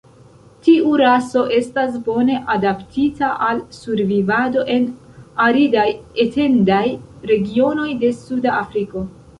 [0.67, 4.89] Tiu raso estas bone adaptita al survivado en
[5.47, 5.87] aridaj
[6.27, 6.85] etendaj
[7.35, 9.09] regionoj de Suda Afriko.